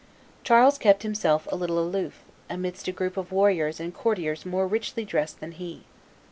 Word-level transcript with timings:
Charles 0.43 0.79
kept 0.79 1.03
himself 1.03 1.47
a 1.51 1.55
little 1.55 1.77
aloof, 1.77 2.23
amidst 2.49 2.87
a 2.87 2.91
group 2.91 3.17
of 3.17 3.31
warriors 3.31 3.79
and 3.79 3.93
courtiers 3.93 4.47
more 4.47 4.65
richly 4.65 5.05
dressed 5.05 5.39
than 5.39 5.51
he. 5.51 5.83